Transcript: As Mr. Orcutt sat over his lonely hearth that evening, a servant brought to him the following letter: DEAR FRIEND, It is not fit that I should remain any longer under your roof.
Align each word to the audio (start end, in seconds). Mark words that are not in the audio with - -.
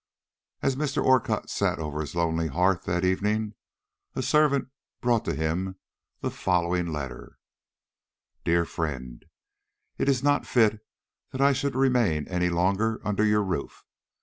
As 0.63 0.75
Mr. 0.75 1.03
Orcutt 1.05 1.51
sat 1.51 1.77
over 1.77 2.01
his 2.01 2.15
lonely 2.15 2.47
hearth 2.47 2.85
that 2.85 3.05
evening, 3.05 3.53
a 4.15 4.23
servant 4.23 4.69
brought 4.99 5.23
to 5.25 5.35
him 5.35 5.77
the 6.21 6.31
following 6.31 6.87
letter: 6.91 7.37
DEAR 8.43 8.65
FRIEND, 8.65 9.25
It 9.99 10.09
is 10.09 10.23
not 10.23 10.47
fit 10.47 10.79
that 11.29 11.39
I 11.41 11.53
should 11.53 11.75
remain 11.75 12.27
any 12.29 12.49
longer 12.49 12.99
under 13.05 13.23
your 13.23 13.43
roof. 13.43 13.85